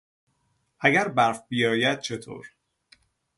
[0.79, 2.47] اگر برف بیاید چطور؟